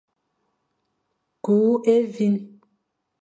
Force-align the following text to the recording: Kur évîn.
Kur 1.45 1.73
évîn. 1.95 2.35